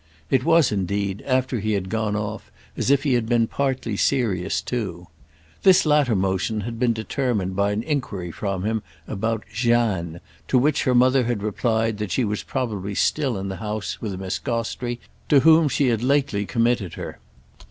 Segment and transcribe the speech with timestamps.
[0.31, 4.59] It was indeed, after he had gone off, as if he had been partly serious
[4.59, 5.09] too.
[5.61, 10.85] This latter motion had been determined by an enquiry from him about "Jeanne"; to which
[10.85, 14.99] her mother had replied that she was probably still in the house with Miss Gostrey,
[15.29, 17.19] to whom she had lately committed her.